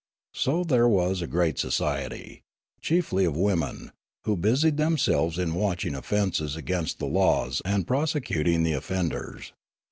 [0.33, 2.41] So there was a great society,
[2.81, 3.91] chiefly of women,
[4.23, 9.53] who busied themselves in watching offences against the laws and prosecuting the offenders.